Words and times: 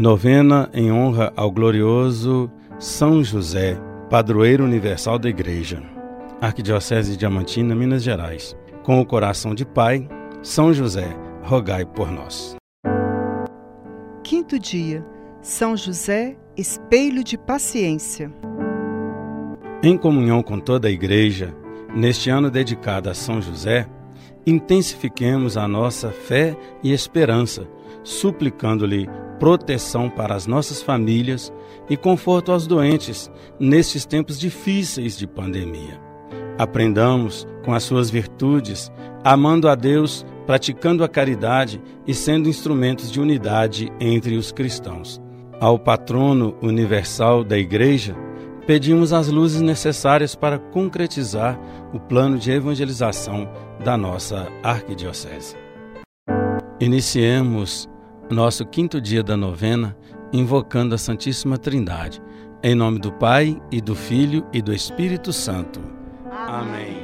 Novena 0.00 0.70
em 0.72 0.90
honra 0.90 1.30
ao 1.36 1.50
glorioso 1.50 2.50
São 2.78 3.22
José, 3.22 3.78
padroeiro 4.08 4.64
universal 4.64 5.18
da 5.18 5.28
Igreja. 5.28 5.82
Arquidiocese 6.40 7.10
de 7.10 7.18
Diamantina, 7.18 7.74
Minas 7.74 8.02
Gerais. 8.02 8.56
Com 8.82 8.98
o 8.98 9.04
coração 9.04 9.54
de 9.54 9.66
Pai, 9.66 10.08
São 10.42 10.72
José, 10.72 11.14
rogai 11.42 11.84
por 11.84 12.10
nós. 12.10 12.56
Quinto 14.24 14.58
dia. 14.58 15.04
São 15.42 15.76
José, 15.76 16.34
espelho 16.56 17.22
de 17.22 17.36
paciência. 17.36 18.32
Em 19.82 19.98
comunhão 19.98 20.42
com 20.42 20.58
toda 20.58 20.88
a 20.88 20.90
Igreja, 20.90 21.54
neste 21.94 22.30
ano 22.30 22.50
dedicado 22.50 23.10
a 23.10 23.12
São 23.12 23.42
José, 23.42 23.86
intensifiquemos 24.46 25.58
a 25.58 25.68
nossa 25.68 26.08
fé 26.10 26.56
e 26.82 26.90
esperança, 26.90 27.68
suplicando-lhe 28.02 29.06
proteção 29.40 30.10
para 30.10 30.34
as 30.34 30.46
nossas 30.46 30.82
famílias 30.82 31.50
e 31.88 31.96
conforto 31.96 32.52
aos 32.52 32.66
doentes 32.66 33.28
nestes 33.58 34.04
tempos 34.04 34.38
difíceis 34.38 35.18
de 35.18 35.26
pandemia. 35.26 35.98
Aprendamos 36.58 37.48
com 37.64 37.72
as 37.72 37.82
suas 37.82 38.10
virtudes, 38.10 38.92
amando 39.24 39.66
a 39.66 39.74
Deus, 39.74 40.26
praticando 40.46 41.02
a 41.02 41.08
caridade 41.08 41.80
e 42.06 42.12
sendo 42.12 42.50
instrumentos 42.50 43.10
de 43.10 43.18
unidade 43.18 43.90
entre 43.98 44.36
os 44.36 44.52
cristãos. 44.52 45.20
Ao 45.58 45.78
patrono 45.78 46.54
universal 46.60 47.42
da 47.42 47.56
Igreja, 47.56 48.14
pedimos 48.66 49.12
as 49.12 49.28
luzes 49.28 49.62
necessárias 49.62 50.34
para 50.34 50.58
concretizar 50.58 51.58
o 51.94 51.98
plano 51.98 52.38
de 52.38 52.50
evangelização 52.50 53.48
da 53.82 53.96
nossa 53.96 54.48
arquidiocese. 54.62 55.56
Iniciemos 56.78 57.89
nosso 58.30 58.64
quinto 58.64 59.00
dia 59.00 59.22
da 59.22 59.36
novena, 59.36 59.96
invocando 60.32 60.94
a 60.94 60.98
Santíssima 60.98 61.58
Trindade. 61.58 62.22
Em 62.62 62.74
nome 62.74 62.98
do 62.98 63.10
Pai, 63.12 63.60
e 63.70 63.80
do 63.80 63.94
Filho, 63.94 64.46
e 64.52 64.62
do 64.62 64.72
Espírito 64.72 65.32
Santo. 65.32 65.80
Amém. 66.30 66.99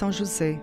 São 0.00 0.10
José, 0.10 0.58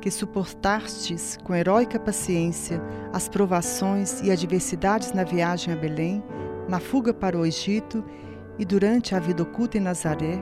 que 0.00 0.08
suportastes 0.08 1.36
com 1.42 1.52
heróica 1.52 1.98
paciência 1.98 2.80
as 3.12 3.28
provações 3.28 4.20
e 4.20 4.30
adversidades 4.30 5.12
na 5.12 5.24
viagem 5.24 5.74
a 5.74 5.76
Belém, 5.76 6.22
na 6.68 6.78
fuga 6.78 7.12
para 7.12 7.36
o 7.36 7.44
Egito 7.44 8.04
e 8.56 8.64
durante 8.64 9.16
a 9.16 9.18
vida 9.18 9.42
oculta 9.42 9.78
em 9.78 9.80
Nazaré, 9.80 10.40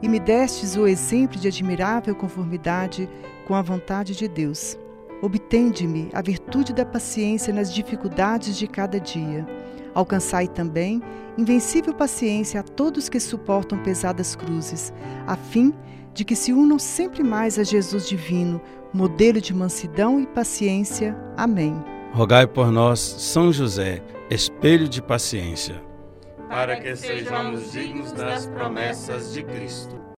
e 0.00 0.08
me 0.08 0.18
destes 0.18 0.76
o 0.76 0.86
exemplo 0.86 1.38
de 1.38 1.46
admirável 1.46 2.14
conformidade 2.14 3.06
com 3.46 3.54
a 3.54 3.60
vontade 3.60 4.16
de 4.16 4.28
Deus. 4.28 4.78
Obtende-me 5.20 6.08
a 6.14 6.22
virtude 6.22 6.72
da 6.72 6.86
paciência 6.86 7.52
nas 7.52 7.70
dificuldades 7.70 8.56
de 8.56 8.66
cada 8.66 8.98
dia. 8.98 9.46
Alcançai 9.94 10.48
também 10.48 11.02
invencível 11.38 11.94
paciência 11.94 12.60
a 12.60 12.62
todos 12.62 13.08
que 13.08 13.20
suportam 13.20 13.78
pesadas 13.78 14.34
cruzes, 14.34 14.92
a 15.26 15.36
fim 15.36 15.72
de 16.12 16.24
que 16.24 16.36
se 16.36 16.52
unam 16.52 16.78
sempre 16.78 17.22
mais 17.22 17.58
a 17.58 17.64
Jesus 17.64 18.08
divino, 18.08 18.60
modelo 18.92 19.40
de 19.40 19.52
mansidão 19.52 20.20
e 20.20 20.26
paciência. 20.26 21.16
Amém. 21.36 21.74
Rogai 22.12 22.46
por 22.46 22.70
nós, 22.70 23.00
São 23.00 23.52
José, 23.52 24.00
espelho 24.30 24.88
de 24.88 25.02
paciência, 25.02 25.82
para 26.48 26.80
que 26.80 26.94
sejamos 26.94 27.72
dignos 27.72 28.12
das 28.12 28.46
promessas 28.46 29.32
de 29.32 29.42
Cristo. 29.42 30.13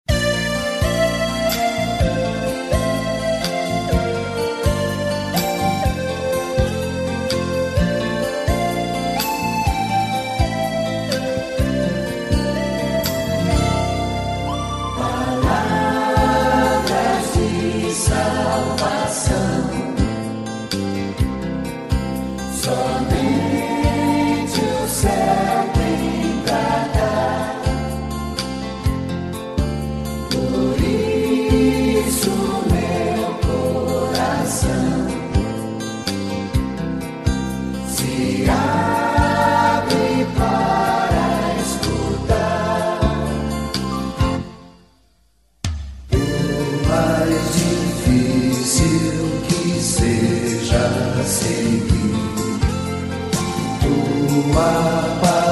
mapa. 54.52 55.43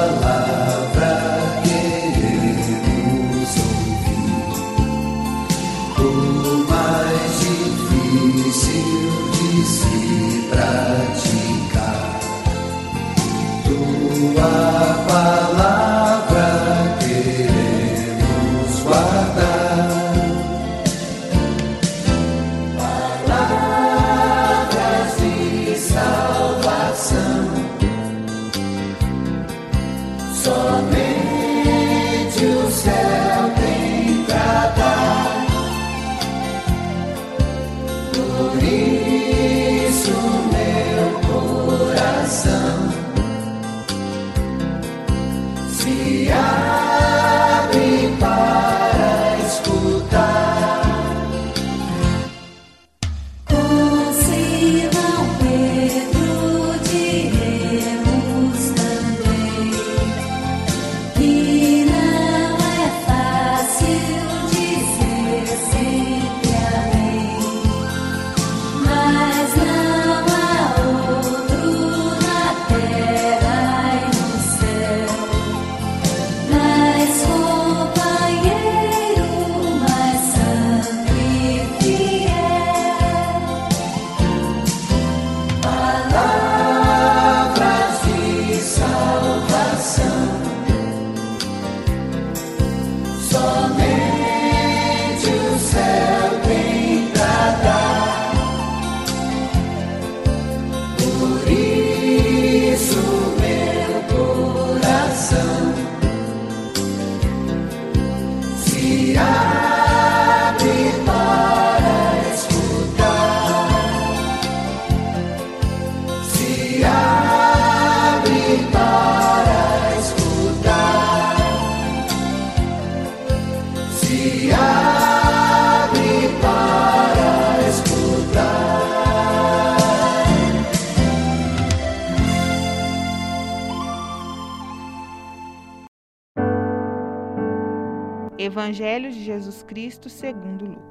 Evangelho 138.53 139.11
de 139.11 139.23
Jesus 139.23 139.63
Cristo 139.63 140.07
segundo 140.09 140.65
Lucas. 140.65 140.83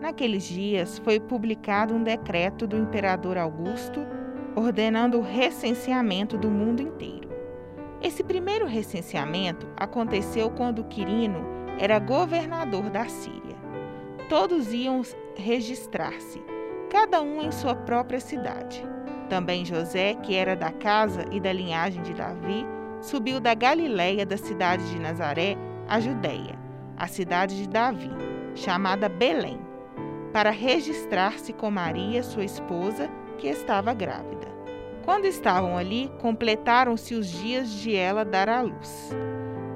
Naqueles 0.00 0.42
dias 0.42 0.98
foi 1.00 1.20
publicado 1.20 1.92
um 1.92 2.02
decreto 2.02 2.66
do 2.66 2.78
imperador 2.78 3.36
Augusto 3.36 4.00
ordenando 4.56 5.18
o 5.18 5.22
recenseamento 5.22 6.38
do 6.38 6.50
mundo 6.50 6.80
inteiro. 6.80 7.28
Esse 8.00 8.24
primeiro 8.24 8.64
recenseamento 8.64 9.68
aconteceu 9.76 10.50
quando 10.50 10.84
Quirino 10.84 11.44
era 11.78 11.98
governador 11.98 12.88
da 12.88 13.06
Síria. 13.06 13.56
Todos 14.30 14.72
iam 14.72 15.02
registrar-se, 15.36 16.42
cada 16.88 17.20
um 17.20 17.42
em 17.42 17.52
sua 17.52 17.74
própria 17.74 18.18
cidade. 18.18 18.82
Também 19.28 19.66
José, 19.66 20.14
que 20.14 20.34
era 20.34 20.56
da 20.56 20.72
casa 20.72 21.26
e 21.30 21.38
da 21.38 21.52
linhagem 21.52 22.02
de 22.02 22.14
Davi, 22.14 22.64
subiu 23.02 23.40
da 23.40 23.52
Galiléia 23.52 24.24
da 24.24 24.38
cidade 24.38 24.88
de 24.88 24.98
Nazaré 24.98 25.54
à 25.86 26.00
Judéia 26.00 26.69
a 27.00 27.06
cidade 27.06 27.56
de 27.56 27.66
Davi, 27.66 28.10
chamada 28.54 29.08
Belém, 29.08 29.58
para 30.34 30.50
registrar-se 30.50 31.50
com 31.50 31.70
Maria, 31.70 32.22
sua 32.22 32.44
esposa, 32.44 33.08
que 33.38 33.48
estava 33.48 33.94
grávida. 33.94 34.46
Quando 35.02 35.24
estavam 35.24 35.78
ali, 35.78 36.12
completaram-se 36.20 37.14
os 37.14 37.26
dias 37.26 37.70
de 37.70 37.96
ela 37.96 38.22
dar 38.22 38.50
à 38.50 38.60
luz. 38.60 39.16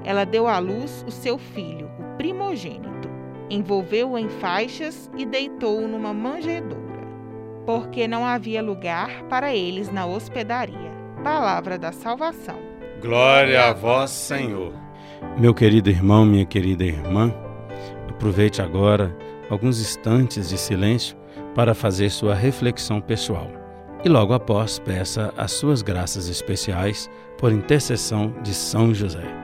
Ela 0.05 0.27
deu 0.27 0.47
à 0.47 0.59
luz 0.59 1.03
o 1.09 1.11
seu 1.11 1.39
filho, 1.39 1.91
o 1.99 2.17
primogênito, 2.19 3.09
envolveu-o 3.49 4.19
em 4.19 4.29
faixas 4.29 5.11
e 5.17 5.25
deitou-o 5.25 5.89
numa 5.89 6.13
manjedoura, 6.13 7.09
porque 7.65 8.07
não 8.07 8.27
havia 8.27 8.63
lugar 8.63 9.23
para 9.31 9.55
eles 9.55 9.91
na 9.91 10.05
hospedaria. 10.05 10.93
Palavra 11.23 11.79
da 11.79 11.91
salvação. 11.91 12.59
Glória 13.01 13.65
a 13.65 13.73
vós, 13.73 14.11
Senhor. 14.11 14.84
Meu 15.39 15.53
querido 15.53 15.91
irmão, 15.91 16.25
minha 16.25 16.45
querida 16.47 16.85
irmã, 16.85 17.35
aproveite 18.09 18.63
agora 18.63 19.15
alguns 19.51 19.81
instantes 19.81 20.49
de 20.49 20.57
silêncio 20.57 21.17
para 21.55 21.75
fazer 21.75 22.11
sua 22.11 22.35
reflexão 22.35 23.01
pessoal. 23.01 23.51
E 24.05 24.09
logo 24.09 24.33
após, 24.33 24.79
peça 24.79 25.33
as 25.37 25.53
suas 25.53 25.83
graças 25.83 26.29
especiais 26.29 27.11
por 27.39 27.53
intercessão 27.53 28.35
de 28.43 28.55
São 28.55 28.95
José. 28.95 29.44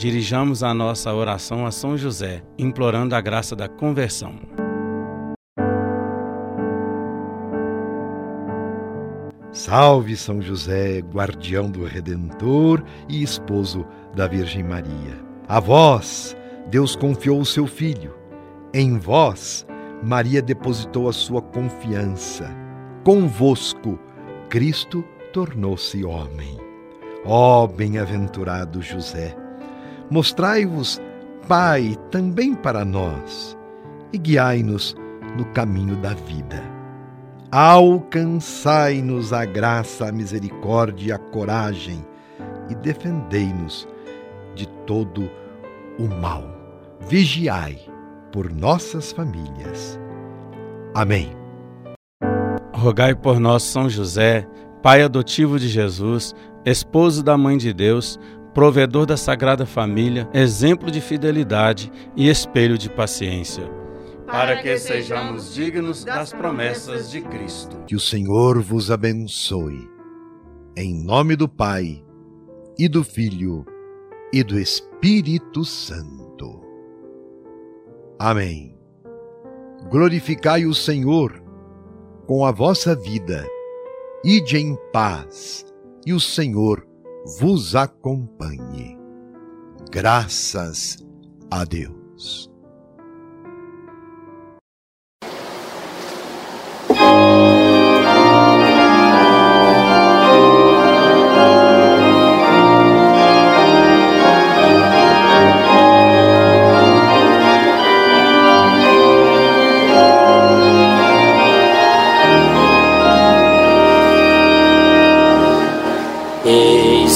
Dirijamos 0.00 0.62
a 0.62 0.72
nossa 0.72 1.12
oração 1.12 1.66
a 1.66 1.70
São 1.70 1.94
José, 1.94 2.42
implorando 2.58 3.14
a 3.14 3.20
graça 3.20 3.54
da 3.54 3.68
conversão. 3.68 4.34
Salve 9.52 10.16
São 10.16 10.40
José, 10.40 11.00
guardião 11.00 11.70
do 11.70 11.84
Redentor 11.84 12.82
e 13.10 13.22
esposo 13.22 13.84
da 14.16 14.26
Virgem 14.26 14.64
Maria. 14.64 15.22
A 15.46 15.60
vós, 15.60 16.34
Deus 16.70 16.96
confiou 16.96 17.38
o 17.38 17.44
seu 17.44 17.66
Filho. 17.66 18.14
Em 18.72 18.96
vós, 18.96 19.66
Maria 20.02 20.40
depositou 20.40 21.10
a 21.10 21.12
sua 21.12 21.42
confiança. 21.42 22.50
Convosco, 23.04 23.98
Cristo 24.48 25.04
tornou-se 25.30 26.02
homem. 26.06 26.58
Ó 27.26 27.66
bem-aventurado 27.66 28.80
José! 28.80 29.39
Mostrai-vos, 30.10 31.00
Pai, 31.46 31.96
também 32.10 32.54
para 32.54 32.84
nós, 32.84 33.56
e 34.12 34.18
guiai-nos 34.18 34.96
no 35.36 35.44
caminho 35.46 35.96
da 35.96 36.14
vida. 36.14 36.62
Alcançai-nos 37.50 39.32
a 39.32 39.44
graça, 39.44 40.08
a 40.08 40.12
misericórdia 40.12 41.08
e 41.08 41.12
a 41.12 41.18
coragem, 41.18 42.04
e 42.68 42.74
defendei-nos 42.74 43.88
de 44.54 44.66
todo 44.86 45.30
o 45.98 46.08
mal. 46.20 46.44
Vigiai 47.08 47.78
por 48.32 48.52
nossas 48.52 49.12
famílias. 49.12 49.98
Amém. 50.94 51.30
Rogai 52.72 53.14
por 53.14 53.38
nós, 53.38 53.62
São 53.62 53.88
José, 53.88 54.46
Pai 54.82 55.02
adotivo 55.02 55.58
de 55.58 55.68
Jesus, 55.68 56.34
esposo 56.64 57.22
da 57.22 57.36
Mãe 57.36 57.58
de 57.58 57.72
Deus, 57.72 58.18
provedor 58.54 59.06
da 59.06 59.16
Sagrada 59.16 59.64
Família, 59.64 60.28
exemplo 60.32 60.90
de 60.90 61.00
fidelidade 61.00 61.90
e 62.16 62.28
espelho 62.28 62.76
de 62.76 62.90
paciência. 62.90 63.70
Para 64.26 64.62
que 64.62 64.76
sejamos 64.78 65.54
dignos 65.54 66.04
das 66.04 66.32
promessas 66.32 67.10
de 67.10 67.20
Cristo. 67.20 67.76
Que 67.86 67.96
o 67.96 68.00
Senhor 68.00 68.60
vos 68.62 68.90
abençoe. 68.90 69.88
Em 70.76 71.04
nome 71.04 71.34
do 71.34 71.48
Pai, 71.48 72.02
e 72.78 72.88
do 72.88 73.02
Filho, 73.02 73.66
e 74.32 74.44
do 74.44 74.58
Espírito 74.58 75.64
Santo. 75.64 76.60
Amém. 78.18 78.78
Glorificai 79.90 80.64
o 80.64 80.74
Senhor 80.74 81.42
com 82.26 82.44
a 82.44 82.52
vossa 82.52 82.94
vida. 82.94 83.44
Ide 84.24 84.58
em 84.58 84.76
paz, 84.92 85.66
e 86.06 86.12
o 86.12 86.20
Senhor 86.20 86.86
vos 87.38 87.74
acompanhe. 87.74 88.98
Graças 89.90 90.98
a 91.50 91.64
Deus. 91.64 92.49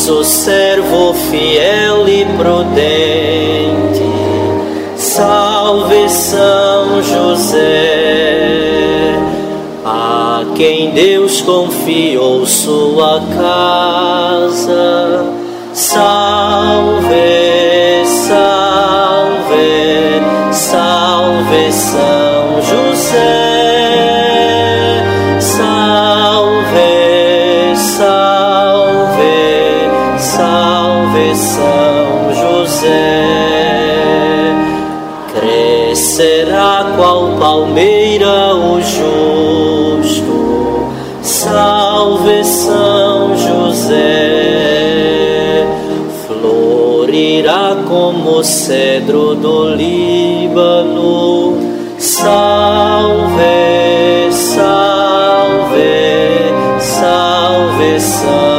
Servo 0.05 1.15
fiel 1.15 2.07
e 2.07 2.27
prudente, 2.37 4.03
salve 4.97 6.11
São 6.11 7.03
José, 7.03 7.59
a 9.83 10.45
quem 10.55 10.91
Deus 10.91 11.41
confiou 11.41 12.45
sua 12.45 13.23
casa, 13.35 15.25
salve, 15.73 17.44
O 48.37 48.43
cedro 48.43 49.37
do 49.37 49.77
Líbano, 49.77 51.57
salve, 51.99 53.39
salve, 54.33 55.79
salve 56.81 58.01
São 58.01 58.54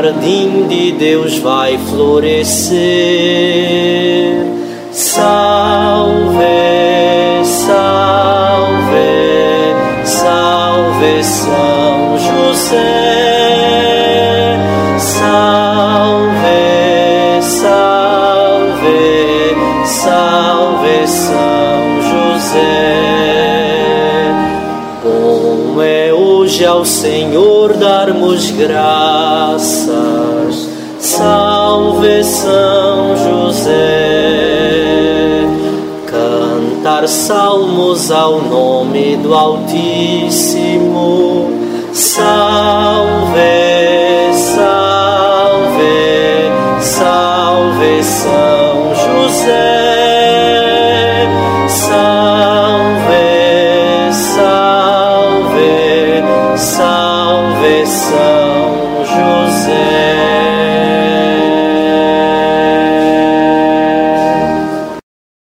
jardim 0.00 0.66
de 0.66 0.92
Deus 0.92 1.38
vai 1.38 1.76
florescer. 1.76 2.78
Salve, 4.92 6.38
salve, 7.44 8.94
salve 10.04 11.22
São 11.22 12.18
José. 12.18 12.78
Salve, 14.98 16.62
salve, 17.42 18.96
salve 19.84 21.06
São 21.06 22.00
José. 22.10 22.70
Como 25.02 25.82
é 25.82 26.10
hoje 26.12 26.64
ao 26.64 26.86
Senhor 26.86 27.74
darmos 27.74 28.50
graças 28.50 28.99
Cantar 37.00 37.08
salmos 37.08 38.10
ao 38.10 38.42
nome 38.42 39.16
do 39.16 39.34
Altíssimo. 39.34 40.28
Salve, 41.94 43.40